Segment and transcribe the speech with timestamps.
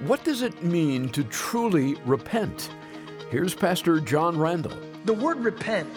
[0.00, 2.68] What does it mean to truly repent?
[3.30, 4.76] Here's Pastor John Randall.
[5.06, 5.88] The word repent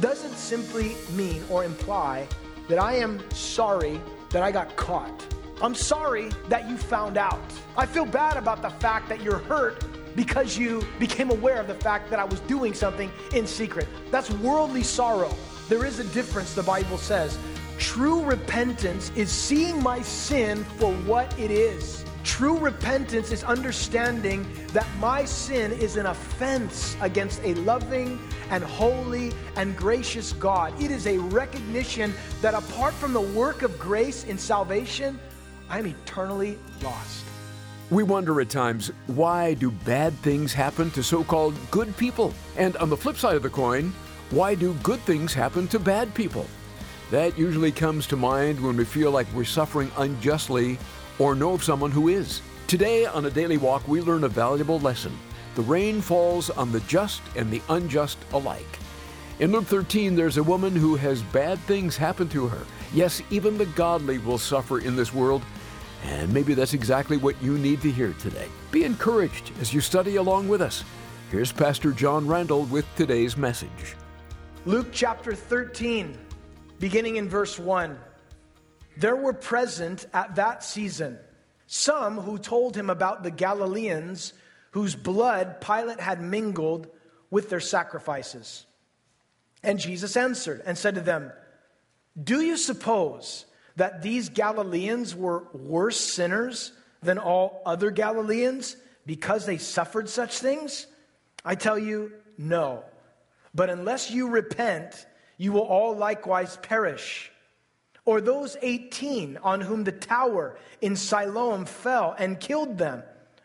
[0.00, 2.28] doesn't simply mean or imply
[2.68, 4.00] that I am sorry
[4.30, 5.26] that I got caught.
[5.60, 7.40] I'm sorry that you found out.
[7.76, 9.84] I feel bad about the fact that you're hurt
[10.14, 13.88] because you became aware of the fact that I was doing something in secret.
[14.12, 15.34] That's worldly sorrow.
[15.68, 17.36] There is a difference, the Bible says.
[17.76, 22.04] True repentance is seeing my sin for what it is.
[22.28, 28.20] True repentance is understanding that my sin is an offense against a loving
[28.50, 30.74] and holy and gracious God.
[30.80, 35.18] It is a recognition that apart from the work of grace in salvation,
[35.70, 37.24] I'm eternally lost.
[37.90, 42.34] We wonder at times why do bad things happen to so called good people?
[42.58, 43.90] And on the flip side of the coin,
[44.30, 46.46] why do good things happen to bad people?
[47.10, 50.76] That usually comes to mind when we feel like we're suffering unjustly
[51.18, 52.42] or know of someone who is.
[52.66, 55.16] Today on a daily walk, we learn a valuable lesson.
[55.54, 58.78] The rain falls on the just and the unjust alike.
[59.40, 62.66] In Luke 13, there's a woman who has bad things happen to her.
[62.92, 65.42] Yes, even the godly will suffer in this world,
[66.04, 68.48] and maybe that's exactly what you need to hear today.
[68.70, 70.84] Be encouraged as you study along with us.
[71.30, 73.96] Here's Pastor John Randall with today's message.
[74.66, 76.18] Luke chapter 13,
[76.78, 77.98] beginning in verse 1.
[78.98, 81.18] There were present at that season
[81.66, 84.32] some who told him about the Galileans
[84.72, 86.88] whose blood Pilate had mingled
[87.30, 88.64] with their sacrifices.
[89.62, 91.30] And Jesus answered and said to them,
[92.20, 93.44] Do you suppose
[93.76, 100.86] that these Galileans were worse sinners than all other Galileans because they suffered such things?
[101.44, 102.82] I tell you, no.
[103.54, 107.30] But unless you repent, you will all likewise perish.
[108.08, 113.02] Or those 18 on whom the tower in Siloam fell and killed them,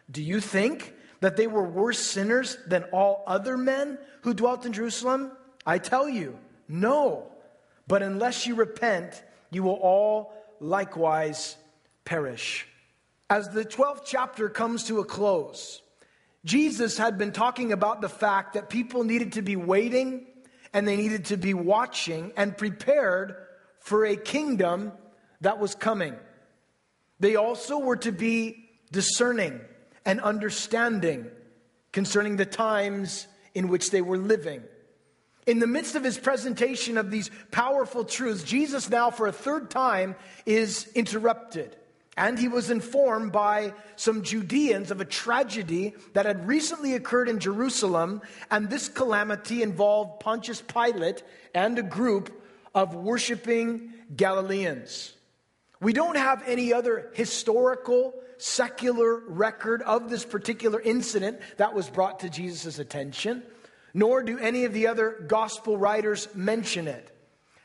[0.10, 4.72] do you think that they were worse sinners than all other men who dwelt in
[4.72, 5.34] Jerusalem?
[5.66, 6.40] I tell you,
[6.70, 7.30] no.
[7.90, 9.22] But unless you repent,
[9.52, 11.58] you will all likewise
[12.06, 12.66] perish.
[13.30, 15.82] As the 12th chapter comes to a close,
[16.46, 20.26] Jesus had been talking about the fact that people needed to be waiting
[20.72, 23.36] and they needed to be watching and prepared
[23.84, 24.94] for a kingdom
[25.42, 26.16] that was coming.
[27.20, 29.60] They also were to be discerning
[30.06, 31.28] and understanding
[31.92, 34.64] concerning the times in which they were living.
[35.46, 39.70] In the midst of his presentation of these powerful truths, Jesus now, for a third
[39.70, 40.16] time,
[40.46, 41.76] is interrupted.
[42.16, 47.40] And he was informed by some Judeans of a tragedy that had recently occurred in
[47.40, 48.22] Jerusalem.
[48.50, 51.24] And this calamity involved Pontius Pilate
[51.54, 52.43] and a group
[52.74, 55.14] of worshiping Galileans.
[55.80, 62.22] We don't have any other historical, secular record of this particular incident that was brought
[62.22, 63.44] to Jesus' attention,
[63.94, 67.10] nor do any of the other gospel writers mention it.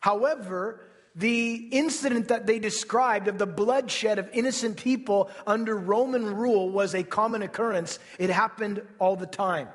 [0.01, 0.81] However,
[1.15, 6.95] the incident that they described of the bloodshed of innocent people under Roman rule was
[6.95, 7.99] a common occurrence.
[8.19, 9.69] It happened all the time.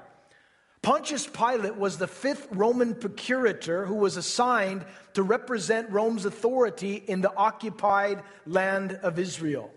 [0.83, 4.83] Pontius Pilate was the fifth Roman procurator who was assigned
[5.13, 9.71] to represent Rome's authority in the occupied land of Israel.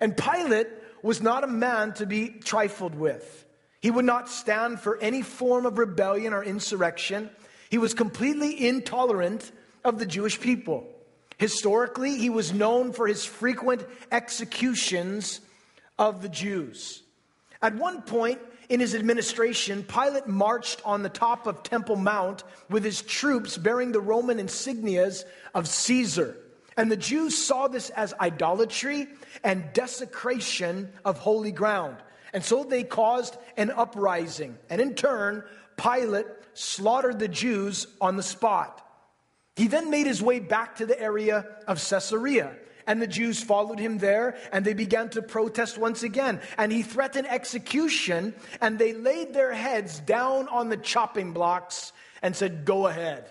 [0.00, 0.66] And Pilate
[1.00, 3.46] was not a man to be trifled with.
[3.80, 7.30] He would not stand for any form of rebellion or insurrection.
[7.70, 9.52] He was completely intolerant
[9.84, 10.88] of the Jewish people.
[11.38, 15.40] Historically, he was known for his frequent executions
[16.00, 17.04] of the Jews.
[17.62, 22.84] At one point, in his administration, Pilate marched on the top of Temple Mount with
[22.84, 25.24] his troops bearing the Roman insignias
[25.54, 26.36] of Caesar.
[26.76, 29.08] And the Jews saw this as idolatry
[29.42, 31.96] and desecration of holy ground.
[32.32, 34.58] And so they caused an uprising.
[34.68, 35.44] And in turn,
[35.76, 38.84] Pilate slaughtered the Jews on the spot.
[39.56, 42.54] He then made his way back to the area of Caesarea
[42.88, 46.40] and the Jews followed him there, and they began to protest once again.
[46.56, 51.92] And he threatened execution, and they laid their heads down on the chopping blocks
[52.22, 53.30] and said, Go ahead.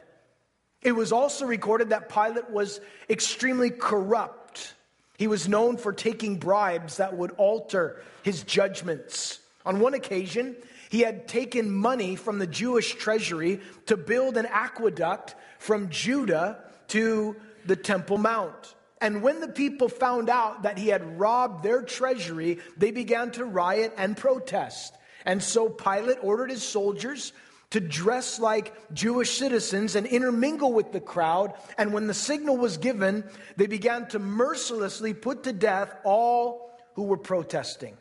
[0.83, 4.75] It was also recorded that Pilate was extremely corrupt.
[5.17, 9.39] He was known for taking bribes that would alter his judgments.
[9.65, 10.55] On one occasion,
[10.91, 17.35] he had taken money from the Jewish treasury to build an aqueduct from Judah to
[17.65, 18.75] the Temple Mount.
[18.99, 23.45] And when the people found out that he had robbed their treasury, they began to
[23.45, 24.95] riot and protest.
[25.25, 27.33] And so Pilate ordered his soldiers
[27.71, 31.53] to dress like Jewish citizens and intermingle with the crowd.
[31.77, 33.23] And when the signal was given,
[33.57, 37.97] they began to mercilessly put to death all who were protesting.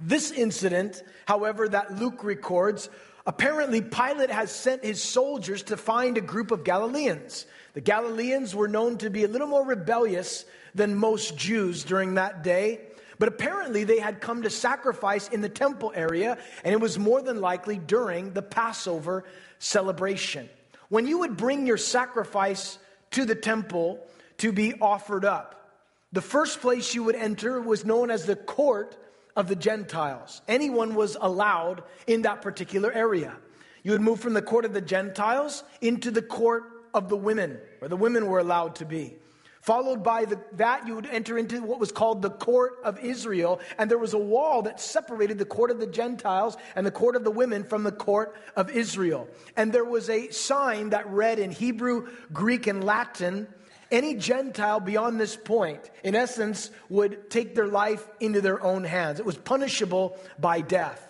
[0.00, 2.88] This incident, however, that Luke records,
[3.28, 7.44] apparently Pilate has sent his soldiers to find a group of Galileans.
[7.74, 12.42] The Galileans were known to be a little more rebellious than most Jews during that
[12.42, 12.80] day.
[13.18, 17.20] But apparently, they had come to sacrifice in the temple area, and it was more
[17.20, 19.24] than likely during the Passover
[19.58, 20.48] celebration.
[20.88, 22.78] When you would bring your sacrifice
[23.10, 24.06] to the temple
[24.38, 25.70] to be offered up,
[26.12, 28.96] the first place you would enter was known as the court
[29.38, 30.42] of the Gentiles.
[30.48, 33.36] Anyone was allowed in that particular area.
[33.84, 37.58] You would move from the court of the Gentiles into the court of the women,
[37.78, 39.14] where the women were allowed to be.
[39.60, 43.60] Followed by the, that, you would enter into what was called the court of Israel,
[43.78, 47.14] and there was a wall that separated the court of the Gentiles and the court
[47.14, 49.28] of the women from the court of Israel.
[49.56, 53.46] And there was a sign that read in Hebrew, Greek, and Latin
[53.90, 59.18] any Gentile beyond this point, in essence, would take their life into their own hands.
[59.18, 61.04] It was punishable by death.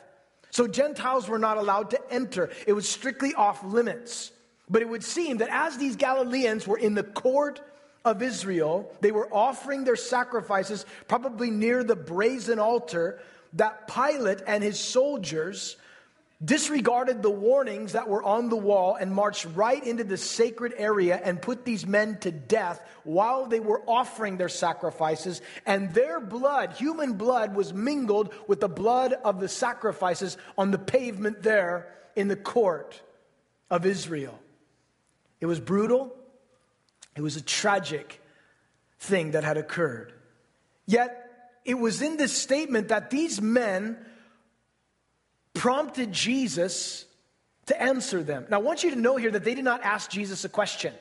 [0.50, 4.32] So Gentiles were not allowed to enter, it was strictly off limits.
[4.70, 7.60] But it would seem that as these Galileans were in the court
[8.04, 13.20] of Israel, they were offering their sacrifices probably near the brazen altar
[13.54, 15.76] that Pilate and his soldiers
[16.44, 21.20] disregarded the warnings that were on the wall and marched right into the sacred area
[21.22, 25.42] and put these men to death while they were offering their sacrifices.
[25.66, 30.78] And their blood, human blood, was mingled with the blood of the sacrifices on the
[30.78, 33.00] pavement there in the court
[33.68, 34.38] of Israel.
[35.40, 36.14] It was brutal,
[37.16, 38.22] it was a tragic
[39.00, 40.12] thing that had occurred.
[40.86, 41.24] Yet,
[41.64, 43.98] it was in this statement that these men
[45.58, 47.04] prompted Jesus
[47.66, 48.46] to answer them.
[48.48, 50.94] Now, I want you to know here that they did not ask Jesus a question.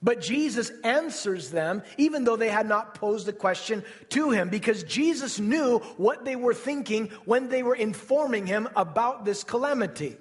[0.00, 4.84] But Jesus answers them, even though they had not posed a question to him, because
[4.84, 10.16] Jesus knew what they were thinking when they were informing him about this calamity.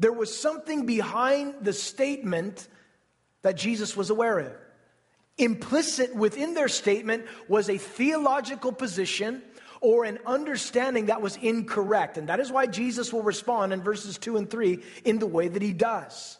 [0.00, 2.66] There was something behind the statement
[3.42, 4.52] that Jesus was aware of.
[5.38, 9.42] Implicit within their statement was a theological position
[9.80, 12.18] or an understanding that was incorrect.
[12.18, 15.48] And that is why Jesus will respond in verses 2 and 3 in the way
[15.48, 16.38] that he does.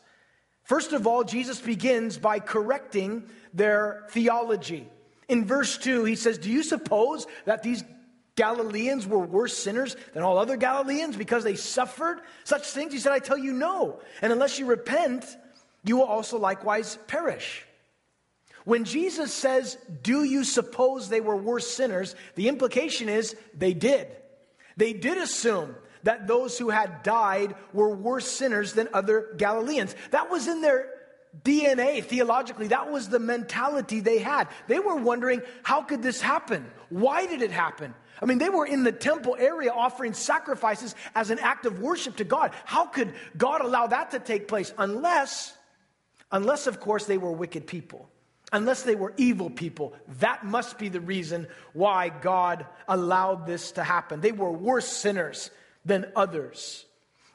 [0.64, 3.24] First of all, Jesus begins by correcting
[3.54, 4.88] their theology.
[5.28, 7.84] In verse 2, he says, Do you suppose that these
[8.36, 12.92] Galileans were worse sinners than all other Galileans because they suffered such things?
[12.92, 14.00] He said, I tell you no.
[14.22, 15.24] And unless you repent,
[15.84, 17.64] you will also likewise perish.
[18.68, 22.14] When Jesus says, Do you suppose they were worse sinners?
[22.34, 24.08] the implication is they did.
[24.76, 29.96] They did assume that those who had died were worse sinners than other Galileans.
[30.10, 30.90] That was in their
[31.42, 32.66] DNA theologically.
[32.66, 34.48] That was the mentality they had.
[34.66, 36.70] They were wondering, how could this happen?
[36.90, 37.94] Why did it happen?
[38.20, 42.16] I mean, they were in the temple area offering sacrifices as an act of worship
[42.16, 42.52] to God.
[42.66, 44.74] How could God allow that to take place?
[44.76, 45.56] Unless,
[46.30, 48.10] unless, of course, they were wicked people
[48.52, 49.94] unless they were evil people.
[50.20, 54.20] That must be the reason why God allowed this to happen.
[54.20, 55.50] They were worse sinners
[55.84, 56.84] than others.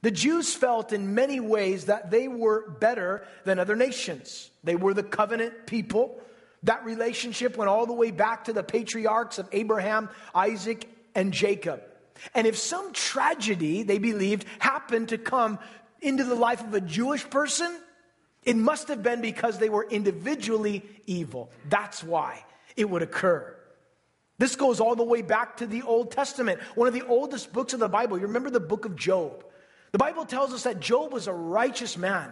[0.02, 4.52] The Jews felt in many ways that they were better than other nations.
[4.64, 6.22] They were the covenant people.
[6.64, 11.82] That relationship went all the way back to the patriarchs of Abraham, Isaac, and Jacob.
[12.36, 15.60] And if some tragedy, they believed, happened to come
[16.02, 17.74] into the life of a Jewish person,
[18.46, 21.52] it must have been because they were individually evil.
[21.70, 22.44] That's why
[22.76, 23.56] it would occur.
[24.38, 27.74] This goes all the way back to the Old Testament, one of the oldest books
[27.74, 28.18] of the Bible.
[28.18, 29.46] You remember the book of Job?
[29.92, 32.32] The Bible tells us that Job was a righteous man.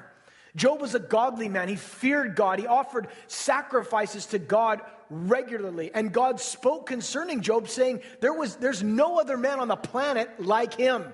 [0.56, 1.70] Job was a godly man.
[1.70, 2.60] He feared God.
[2.60, 5.91] He offered sacrifices to God regularly.
[5.94, 10.30] And God spoke concerning Job, saying, there was, There's no other man on the planet
[10.44, 11.13] like him.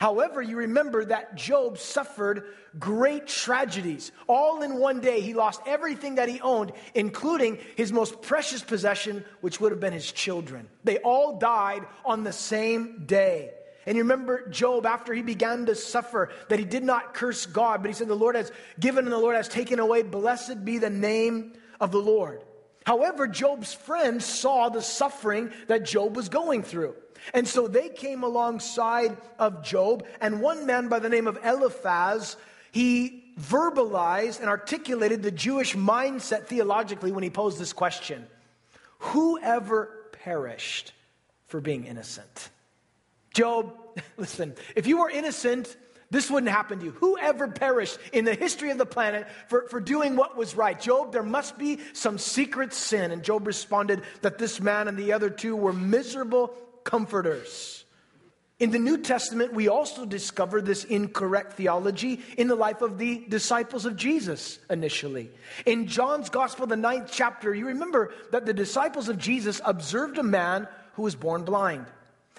[0.00, 2.44] However, you remember that Job suffered
[2.78, 4.12] great tragedies.
[4.28, 9.24] All in one day, he lost everything that he owned, including his most precious possession,
[9.40, 10.68] which would have been his children.
[10.84, 13.50] They all died on the same day.
[13.86, 17.82] And you remember Job, after he began to suffer, that he did not curse God,
[17.82, 20.02] but he said, The Lord has given and the Lord has taken away.
[20.02, 22.44] Blessed be the name of the Lord.
[22.88, 26.94] However, Job's friends saw the suffering that Job was going through.
[27.34, 32.38] And so they came alongside of Job, and one man by the name of Eliphaz,
[32.72, 38.26] he verbalized and articulated the Jewish mindset theologically when he posed this question
[39.00, 40.94] Whoever perished
[41.46, 42.48] for being innocent?
[43.34, 43.74] Job,
[44.16, 45.76] listen, if you were innocent,
[46.10, 46.90] this wouldn't happen to you.
[46.92, 50.80] Whoever perished in the history of the planet for, for doing what was right?
[50.80, 53.10] Job, there must be some secret sin.
[53.10, 56.48] And Job responded that this man and the other two were miserable
[56.84, 57.84] comforters.
[58.58, 63.24] In the New Testament, we also discover this incorrect theology in the life of the
[63.28, 65.30] disciples of Jesus initially.
[65.64, 70.24] In John's Gospel, the ninth chapter, you remember that the disciples of Jesus observed a
[70.24, 71.86] man who was born blind.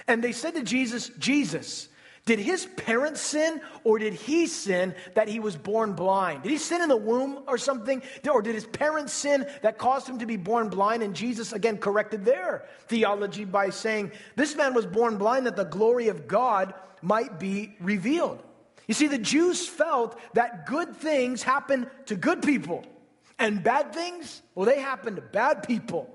[0.07, 1.87] And they said to Jesus, Jesus,
[2.29, 6.43] did his parents sin or did he sin that he was born blind?
[6.43, 8.03] Did he sin in the womb or something?
[8.31, 11.01] Or did his parents sin that caused him to be born blind?
[11.01, 15.63] And Jesus again corrected their theology by saying, This man was born blind that the
[15.63, 18.43] glory of God might be revealed.
[18.87, 22.85] You see, the Jews felt that good things happen to good people
[23.39, 26.13] and bad things, well, they happen to bad people.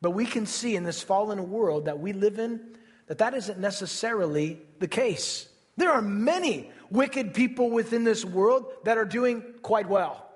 [0.00, 2.74] But we can see in this fallen world that we live in
[3.06, 5.48] that that isn't necessarily the case.
[5.78, 10.28] There are many wicked people within this world that are doing quite well.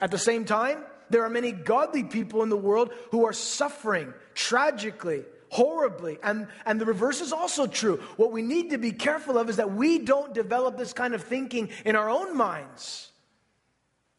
[0.00, 4.14] At the same time, there are many godly people in the world who are suffering
[4.32, 6.16] tragically, horribly.
[6.22, 7.98] And, and the reverse is also true.
[8.16, 11.22] What we need to be careful of is that we don't develop this kind of
[11.22, 13.12] thinking in our own minds.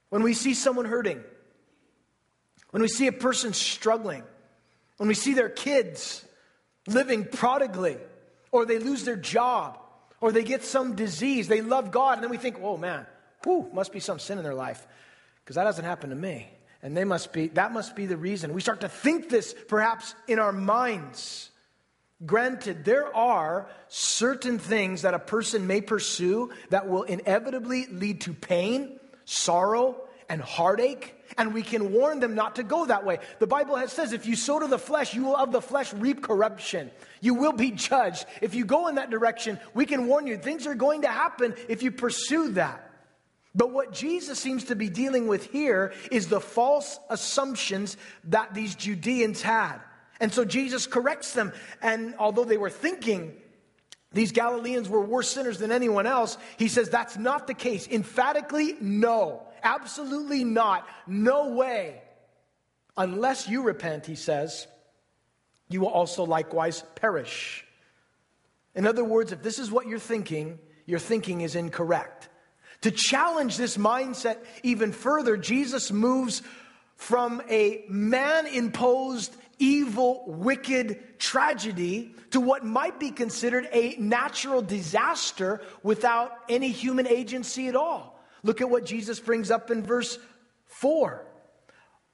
[0.10, 1.24] When we see someone hurting,
[2.70, 4.22] when we see a person struggling,
[4.98, 6.24] when we see their kids
[6.86, 7.98] living prodigally,
[8.52, 9.80] or they lose their job,
[10.22, 11.48] or they get some disease.
[11.48, 13.06] They love God, and then we think, oh man,
[13.44, 14.86] whew, must be some sin in their life,
[15.44, 16.50] because that doesn't happen to me.
[16.84, 18.54] And they must be, that must be the reason.
[18.54, 21.50] We start to think this perhaps in our minds.
[22.26, 28.34] Granted, there are certain things that a person may pursue that will inevitably lead to
[28.34, 29.98] pain, sorrow,
[30.30, 33.20] and heartache and we can warn them not to go that way.
[33.40, 36.22] The Bible says, if you sow to the flesh, you will of the flesh reap
[36.22, 36.92] corruption.
[37.22, 38.26] You will be judged.
[38.42, 41.56] If you go in that direction, we can warn you, things are going to happen
[41.68, 42.84] if you pursue that.
[43.56, 48.76] But what Jesus seems to be dealing with here is the false assumptions that these
[48.76, 49.80] Judeans had.
[50.20, 51.52] And so Jesus corrects them.
[51.82, 53.34] And although they were thinking
[54.14, 57.88] these Galileans were worse sinners than anyone else, he says that's not the case.
[57.88, 59.47] Emphatically, no.
[59.64, 60.88] Absolutely not.
[61.06, 62.02] No way.
[62.96, 64.68] Unless you repent, he says,
[65.70, 67.66] you will also likewise perish.
[68.74, 72.30] In other words, if this is what you're thinking, your thinking is incorrect.
[72.82, 76.42] To challenge this mindset even further, Jesus moves
[76.96, 85.62] from a man imposed, evil, wicked tragedy to what might be considered a natural disaster
[85.84, 88.17] without any human agency at all.
[88.44, 90.20] Look at what Jesus brings up in verse
[90.68, 91.26] 4.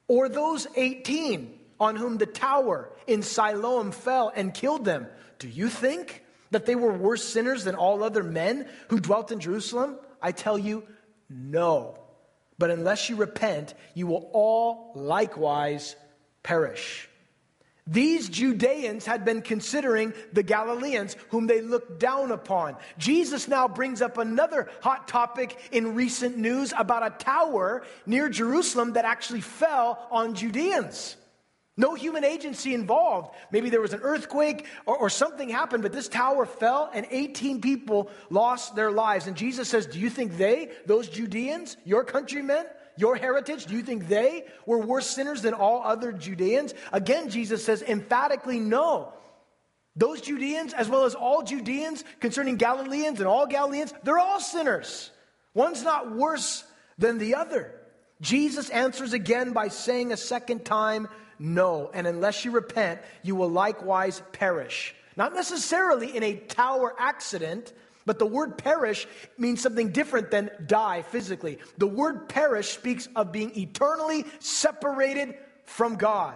[0.07, 5.07] Or those 18 on whom the tower in Siloam fell and killed them.
[5.39, 9.39] Do you think that they were worse sinners than all other men who dwelt in
[9.39, 9.97] Jerusalem?
[10.21, 10.83] I tell you,
[11.29, 11.97] no.
[12.57, 15.95] But unless you repent, you will all likewise
[16.43, 17.09] perish.
[17.85, 22.77] These Judeans had been considering the Galileans, whom they looked down upon.
[22.97, 28.93] Jesus now brings up another hot topic in recent news about a tower near Jerusalem
[28.93, 31.17] that actually fell on Judeans.
[31.75, 33.35] No human agency involved.
[33.51, 37.61] Maybe there was an earthquake or, or, something happened, but this tower fell and 18
[37.61, 39.25] people lost their lives.
[39.25, 42.65] And Jesus says, Do you think they, those Judeans, your countrymen,
[42.97, 43.65] your heritage?
[43.65, 46.73] Do you think they were worse sinners than all other Judeans?
[46.91, 49.13] Again, Jesus says emphatically no.
[49.95, 55.11] Those Judeans, as well as all Judeans concerning Galileans and all Galileans, they're all sinners.
[55.53, 56.63] One's not worse
[56.97, 57.73] than the other.
[58.21, 61.07] Jesus answers again by saying a second time,
[61.37, 61.91] no.
[61.93, 64.95] And unless you repent, you will likewise perish.
[65.15, 67.73] Not necessarily in a tower accident,
[68.05, 69.07] but the word perish
[69.37, 71.59] means something different than die physically.
[71.77, 76.35] The word perish speaks of being eternally separated from God.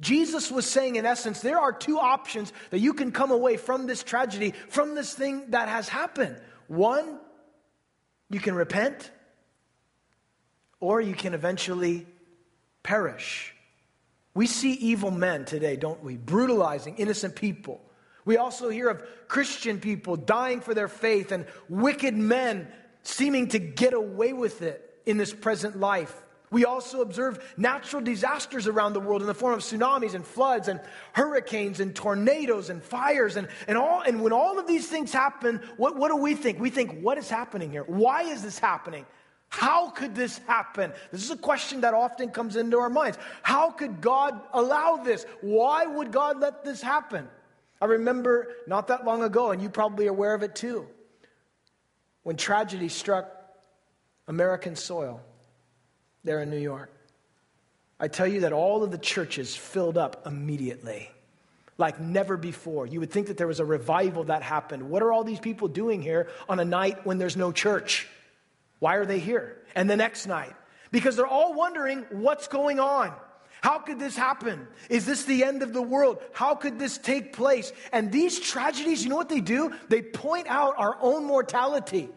[0.00, 3.86] Jesus was saying, in essence, there are two options that you can come away from
[3.86, 6.40] this tragedy, from this thing that has happened.
[6.66, 7.18] One,
[8.30, 9.10] you can repent,
[10.80, 12.06] or you can eventually
[12.82, 13.54] perish.
[14.34, 16.16] We see evil men today, don't we?
[16.16, 17.80] Brutalizing innocent people
[18.24, 22.68] we also hear of Christian people dying for their faith and wicked men
[23.02, 26.22] seeming to get away with it in this present life.
[26.50, 30.68] We also observe natural disasters around the world in the form of tsunamis and floods
[30.68, 30.80] and
[31.12, 35.60] hurricanes and tornadoes and fires and, and all and when all of these things happen,
[35.76, 36.60] what, what do we think?
[36.60, 37.82] We think, what is happening here?
[37.82, 39.04] Why is this happening?
[39.48, 40.92] How could this happen?
[41.10, 43.18] This is a question that often comes into our minds.
[43.42, 45.26] How could God allow this?
[45.40, 47.28] Why would God let this happen?
[47.84, 50.86] I remember not that long ago, and you probably are aware of it too,
[52.22, 53.30] when tragedy struck
[54.26, 55.20] American soil
[56.24, 56.90] there in New York.
[58.00, 61.10] I tell you that all of the churches filled up immediately.
[61.78, 62.86] like never before.
[62.86, 64.88] You would think that there was a revival that happened.
[64.88, 68.08] What are all these people doing here on a night when there's no church?
[68.78, 69.56] Why are they here?
[69.74, 70.54] And the next night?
[70.90, 73.12] Because they're all wondering what's going on.
[73.64, 74.68] How could this happen?
[74.90, 76.18] Is this the end of the world?
[76.34, 77.72] How could this take place?
[77.92, 79.72] And these tragedies, you know what they do?
[79.88, 82.10] They point out our own mortality.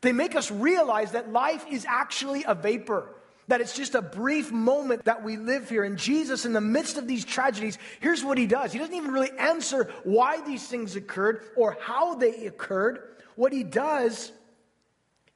[0.00, 3.14] They make us realize that life is actually a vapor,
[3.46, 5.84] that it's just a brief moment that we live here.
[5.84, 9.12] And Jesus, in the midst of these tragedies, here's what he does He doesn't even
[9.12, 12.98] really answer why these things occurred or how they occurred.
[13.36, 14.32] What he does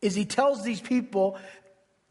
[0.00, 1.38] is he tells these people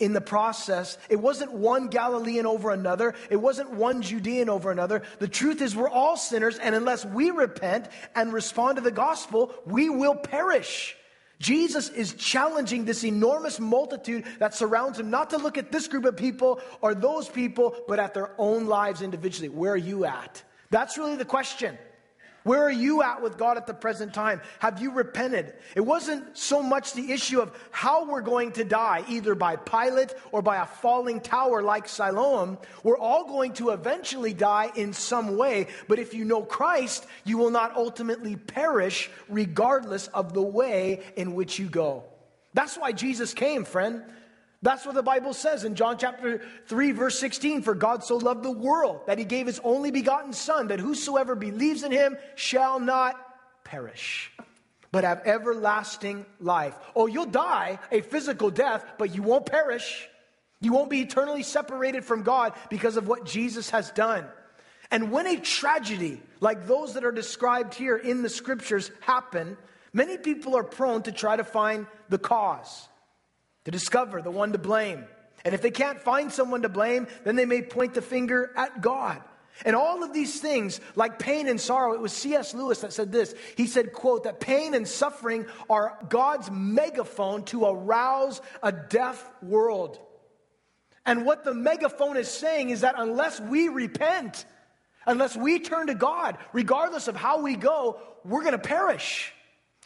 [0.01, 0.97] in the process.
[1.09, 3.13] It wasn't one Galilean over another.
[3.29, 5.03] It wasn't one Judean over another.
[5.19, 9.53] The truth is, we're all sinners, and unless we repent and respond to the gospel,
[9.65, 10.97] we will perish.
[11.37, 16.05] Jesus is challenging this enormous multitude that surrounds him not to look at this group
[16.05, 19.49] of people or those people, but at their own lives individually.
[19.49, 20.43] Where are you at?
[20.71, 21.77] That's really the question.
[22.43, 24.41] Where are you at with God at the present time?
[24.59, 25.53] Have you repented?
[25.75, 30.13] It wasn't so much the issue of how we're going to die, either by Pilate
[30.31, 32.57] or by a falling tower like Siloam.
[32.83, 37.37] We're all going to eventually die in some way, but if you know Christ, you
[37.37, 42.05] will not ultimately perish regardless of the way in which you go.
[42.53, 44.03] That's why Jesus came, friend.
[44.63, 47.63] That's what the Bible says in John chapter 3, verse 16.
[47.63, 51.35] For God so loved the world that he gave his only begotten Son, that whosoever
[51.35, 53.15] believes in him shall not
[53.63, 54.31] perish,
[54.91, 56.75] but have everlasting life.
[56.95, 60.07] Oh, you'll die a physical death, but you won't perish.
[60.59, 64.25] You won't be eternally separated from God because of what Jesus has done.
[64.91, 69.57] And when a tragedy like those that are described here in the scriptures happen,
[69.91, 72.87] many people are prone to try to find the cause
[73.65, 75.05] to discover the one to blame.
[75.43, 78.81] And if they can't find someone to blame, then they may point the finger at
[78.81, 79.21] God.
[79.65, 82.53] And all of these things, like pain and sorrow, it was C.S.
[82.53, 83.35] Lewis that said this.
[83.57, 89.99] He said, quote, that pain and suffering are God's megaphone to arouse a deaf world.
[91.05, 94.45] And what the megaphone is saying is that unless we repent,
[95.05, 99.33] unless we turn to God, regardless of how we go, we're going to perish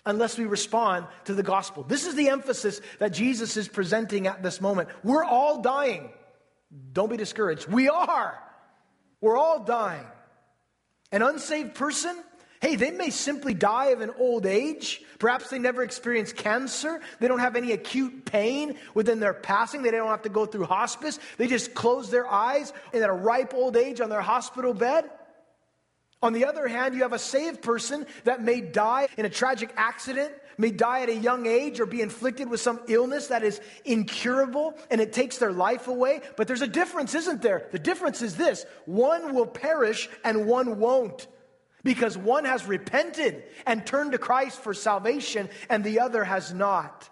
[0.06, 1.84] unless we respond to the gospel.
[1.84, 4.90] This is the emphasis that Jesus is presenting at this moment.
[5.04, 6.10] We're all dying.
[6.94, 7.68] Don't be discouraged.
[7.68, 8.40] We are.
[9.22, 10.06] We're all dying.
[11.12, 12.16] An unsaved person,
[12.62, 15.02] hey, they may simply die of an old age.
[15.20, 17.00] Perhaps they never experienced cancer.
[17.20, 19.82] They don't have any acute pain within their passing.
[19.82, 21.20] They don't have to go through hospice.
[21.38, 25.10] They just close their eyes and at a ripe old age on their hospital bed.
[26.22, 29.72] On the other hand, you have a saved person that may die in a tragic
[29.76, 33.62] accident, may die at a young age, or be inflicted with some illness that is
[33.84, 36.22] incurable and it takes their life away.
[36.36, 37.68] But there's a difference, isn't there?
[37.72, 41.28] The difference is this one will perish and one won't.
[41.84, 47.08] Because one has repented and turned to Christ for salvation, and the other has not.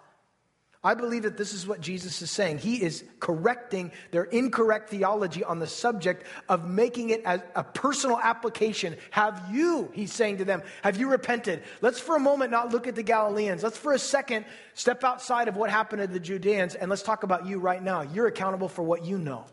[0.84, 2.58] I believe that this is what Jesus is saying.
[2.58, 8.18] He is correcting their incorrect theology on the subject of making it as a personal
[8.18, 8.96] application.
[9.10, 11.62] Have you, he's saying to them, have you repented?
[11.80, 13.62] Let's for a moment not look at the Galileans.
[13.62, 14.44] Let's for a second
[14.74, 18.02] step outside of what happened to the Judeans and let's talk about you right now.
[18.02, 19.46] You're accountable for what you know.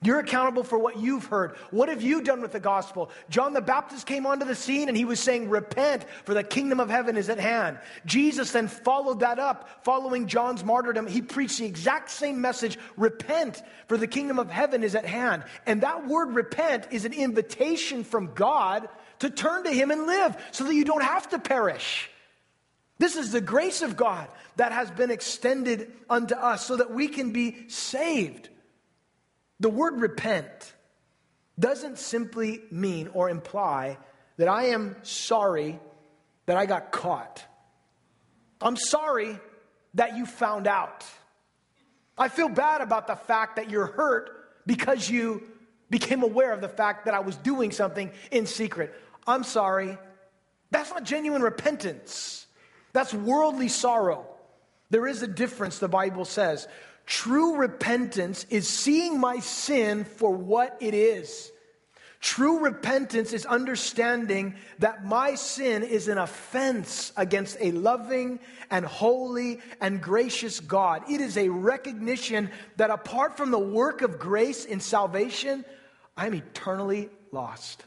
[0.00, 1.56] You're accountable for what you've heard.
[1.72, 3.10] What have you done with the gospel?
[3.30, 6.78] John the Baptist came onto the scene and he was saying, Repent, for the kingdom
[6.78, 7.78] of heaven is at hand.
[8.06, 9.84] Jesus then followed that up.
[9.84, 14.84] Following John's martyrdom, he preached the exact same message Repent, for the kingdom of heaven
[14.84, 15.42] is at hand.
[15.66, 20.36] And that word repent is an invitation from God to turn to him and live
[20.52, 22.08] so that you don't have to perish.
[22.98, 27.08] This is the grace of God that has been extended unto us so that we
[27.08, 28.48] can be saved.
[29.60, 30.74] The word repent
[31.58, 33.98] doesn't simply mean or imply
[34.36, 35.80] that I am sorry
[36.46, 37.44] that I got caught.
[38.60, 39.38] I'm sorry
[39.94, 41.04] that you found out.
[42.16, 44.30] I feel bad about the fact that you're hurt
[44.66, 45.42] because you
[45.90, 48.94] became aware of the fact that I was doing something in secret.
[49.26, 49.98] I'm sorry.
[50.70, 52.46] That's not genuine repentance.
[52.92, 54.26] That's worldly sorrow.
[54.90, 56.66] There is a difference, the Bible says.
[57.08, 61.50] True repentance is seeing my sin for what it is.
[62.20, 68.40] True repentance is understanding that my sin is an offense against a loving
[68.70, 71.02] and holy and gracious God.
[71.10, 75.64] It is a recognition that apart from the work of grace in salvation,
[76.14, 77.86] I'm eternally lost.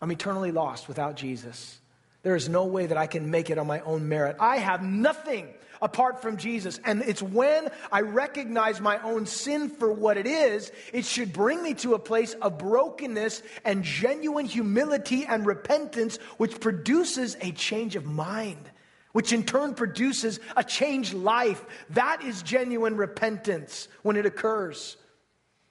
[0.00, 1.78] I'm eternally lost without Jesus.
[2.22, 4.36] There is no way that I can make it on my own merit.
[4.40, 6.80] I have nothing apart from Jesus.
[6.84, 11.62] And it's when I recognize my own sin for what it is, it should bring
[11.62, 17.96] me to a place of brokenness and genuine humility and repentance, which produces a change
[17.96, 18.70] of mind,
[19.12, 21.64] which in turn produces a changed life.
[21.90, 24.96] That is genuine repentance when it occurs.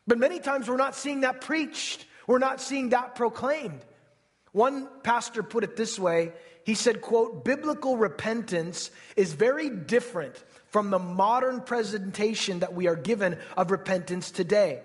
[0.06, 3.84] But many times we're not seeing that preached, we're not seeing that proclaimed.
[4.54, 6.32] One pastor put it this way
[6.68, 12.96] he said, quote, biblical repentance is very different from the modern presentation that we are
[12.98, 14.82] given of repentance today.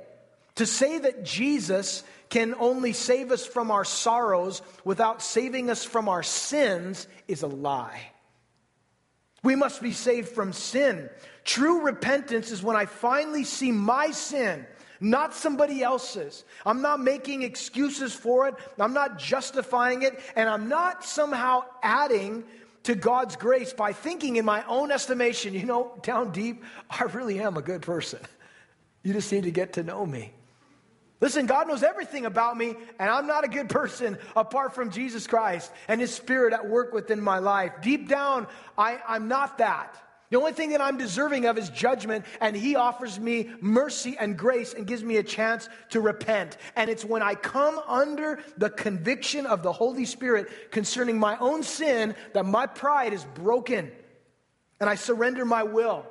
[0.55, 6.09] To say that Jesus can only save us from our sorrows without saving us from
[6.09, 8.13] our sins is a lie.
[9.43, 11.11] We must be saved from sin.
[11.43, 14.69] True repentance is when I finally see my sin
[15.03, 16.45] not somebody else's.
[16.65, 22.45] I'm not making excuses for it, I'm not justifying it, and I'm not somehow adding
[22.85, 27.41] to God's grace by thinking in my own estimation, you know, down deep, I really
[27.41, 28.21] am a good person.
[29.05, 30.33] You just need to get to know me.
[31.21, 35.27] Listen, God knows everything about me, and I'm not a good person apart from Jesus
[35.27, 37.73] Christ and His Spirit at work within my life.
[37.81, 38.47] Deep down,
[38.79, 39.97] I, I'm not that.
[40.33, 44.35] The only thing that I'm deserving of is judgment, and He offers me mercy and
[44.35, 46.57] grace and gives me a chance to repent.
[46.75, 51.63] And it's when I come under the conviction of the Holy Spirit concerning my own
[51.63, 53.93] sin that my pride is broken,
[54.81, 56.07] and I surrender my will,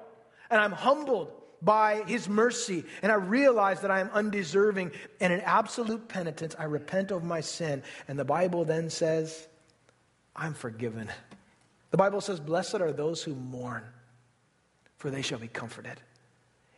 [0.52, 4.92] and I'm humbled by His mercy, and I realize that I am undeserving.
[5.20, 7.82] And in absolute penitence, I repent of my sin.
[8.08, 9.48] And the Bible then says,
[10.36, 11.10] I'm forgiven.
[11.90, 13.84] The Bible says, Blessed are those who mourn
[15.02, 16.00] for they shall be comforted.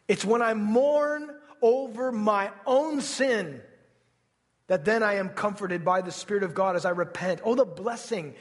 [0.07, 1.29] It's when I mourn
[1.62, 3.62] over my own sin
[4.67, 7.41] that then I am comforted by the Spirit of God as I repent.
[7.43, 8.33] Oh, the blessing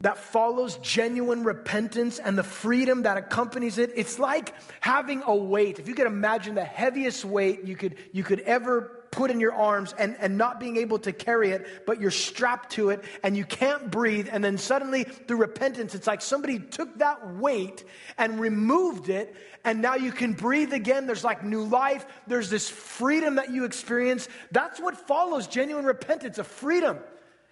[0.00, 3.90] that follows genuine repentance and the freedom that accompanies it.
[3.96, 5.80] It's like having a weight.
[5.80, 9.52] If you could imagine the heaviest weight you could, you could ever put in your
[9.52, 13.36] arms and, and not being able to carry it, but you're strapped to it and
[13.36, 14.28] you can't breathe.
[14.30, 17.84] And then suddenly, through repentance, it's like somebody took that weight
[18.18, 21.06] and removed it, and now you can breathe again.
[21.06, 24.28] There's like new life, there's this freedom that you experience.
[24.52, 26.98] That's what follows genuine repentance a freedom.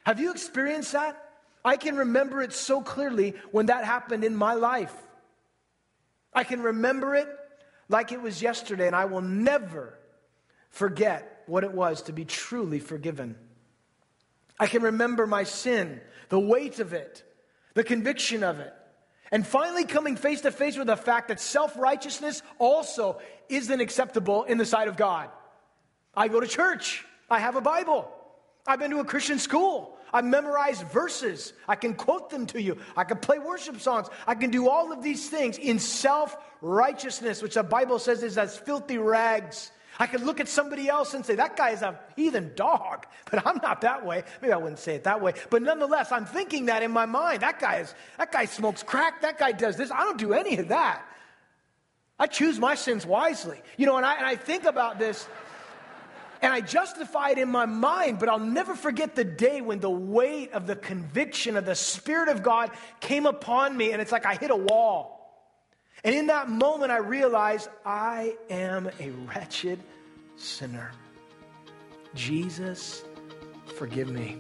[0.05, 1.23] Have you experienced that?
[1.65, 4.95] I can remember it so clearly when that happened in my life.
[6.33, 7.29] I can remember it
[7.89, 9.99] like it was yesterday, and I will never
[10.71, 13.37] forget what it was to be truly forgiven.
[14.61, 17.23] I can remember my sin, the weight of it,
[17.75, 18.73] the conviction of it,
[19.31, 24.45] and finally coming face to face with the fact that self righteousness also isn't acceptable
[24.45, 25.29] in the sight of God.
[26.15, 28.11] I go to church, I have a Bible,
[28.67, 29.95] I've been to a Christian school.
[30.13, 31.53] I memorized verses.
[31.69, 32.79] I can quote them to you.
[32.97, 34.09] I can play worship songs.
[34.27, 38.39] I can do all of these things in self righteousness, which the Bible says is
[38.39, 41.99] as filthy rags I could look at somebody else and say, that guy is a
[42.15, 44.25] heathen dog, but I'm not that way.
[44.41, 47.43] Maybe I wouldn't say it that way, but nonetheless, I'm thinking that in my mind.
[47.43, 49.23] That guy is, that guy smokes crack.
[49.23, 49.91] That guy does this.
[49.91, 51.03] I don't do any of that.
[52.19, 53.61] I choose my sins wisely.
[53.77, 55.29] You know, and I, and I think about this
[56.41, 59.91] and I justify it in my mind, but I'll never forget the day when the
[59.91, 64.25] weight of the conviction of the Spirit of God came upon me, and it's like
[64.25, 65.18] I hit a wall.
[66.05, 69.81] And in that moment, I realized I am a wretched
[70.37, 70.93] sinner.
[72.15, 73.05] Jesus,
[73.77, 74.39] forgive me.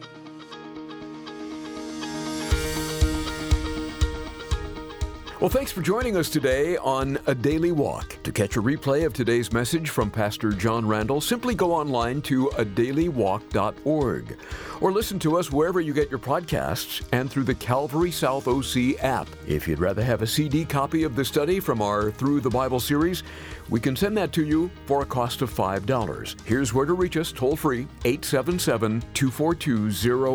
[5.40, 8.20] Well, thanks for joining us today on A Daily Walk.
[8.24, 12.48] To catch a replay of today's message from Pastor John Randall, simply go online to
[12.56, 14.36] adailywalk.org
[14.80, 19.00] or listen to us wherever you get your podcasts and through the Calvary South OC
[19.00, 19.28] app.
[19.46, 22.80] If you'd rather have a CD copy of the study from our Through the Bible
[22.80, 23.22] series,
[23.70, 26.46] we can send that to you for a cost of $5.
[26.46, 29.86] Here's where to reach us toll free 877 242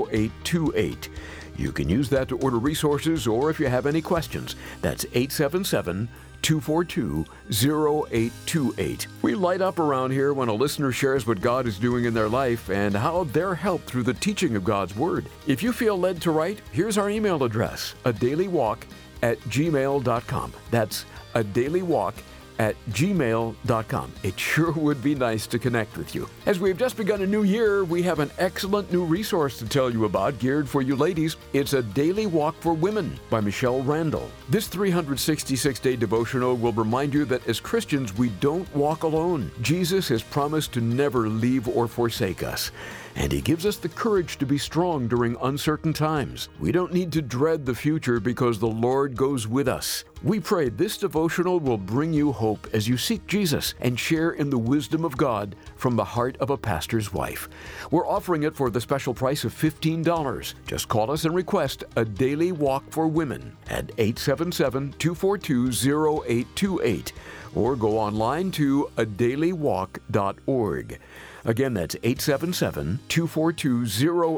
[0.07, 1.09] 0828.
[1.55, 4.55] You can use that to order resources or if you have any questions.
[4.81, 6.09] That's 877
[6.41, 9.07] 242 0828.
[9.21, 12.29] We light up around here when a listener shares what God is doing in their
[12.29, 15.25] life and how they're helped through the teaching of God's Word.
[15.47, 18.85] If you feel led to write, here's our email address a daily walk
[19.21, 20.53] at gmail.com.
[20.69, 22.15] That's a daily walk
[22.59, 24.13] at gmail.com.
[24.23, 26.27] It sure would be nice to connect with you.
[26.45, 29.91] As we've just begun a new year, we have an excellent new resource to tell
[29.91, 31.37] you about geared for you ladies.
[31.53, 34.29] It's a daily walk for women by Michelle Randall.
[34.49, 39.51] This 366 day devotional will remind you that as Christians, we don't walk alone.
[39.61, 42.71] Jesus has promised to never leave or forsake us.
[43.15, 46.49] And He gives us the courage to be strong during uncertain times.
[46.59, 50.03] We don't need to dread the future because the Lord goes with us.
[50.23, 54.49] We pray this devotional will bring you hope as you seek Jesus and share in
[54.49, 57.49] the wisdom of God from the heart of a pastor's wife.
[57.91, 60.53] We're offering it for the special price of $15.
[60.65, 67.13] Just call us and request a daily walk for women at 877 242 0828
[67.55, 70.99] or go online to adailywalk.org.
[71.45, 73.85] Again, that's 877 242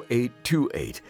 [0.04, 1.02] 0828.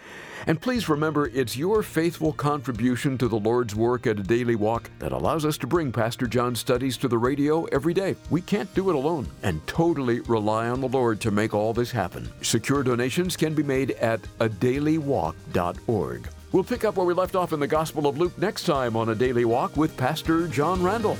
[0.47, 4.91] And please remember, it's your faithful contribution to the Lord's work at a daily walk
[4.99, 8.15] that allows us to bring Pastor John's studies to the radio every day.
[8.29, 11.91] We can't do it alone and totally rely on the Lord to make all this
[11.91, 12.29] happen.
[12.41, 16.29] Secure donations can be made at adailywalk.org.
[16.51, 19.09] We'll pick up where we left off in the Gospel of Luke next time on
[19.09, 21.17] A Daily Walk with Pastor John Randall.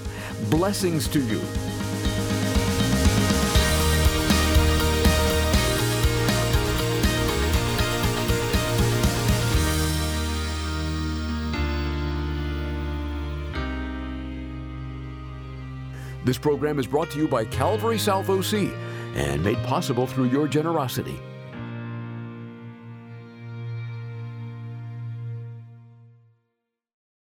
[0.49, 1.41] Blessings to you.
[16.25, 18.73] This program is brought to you by Calvary South OC
[19.13, 21.19] and made possible through your generosity.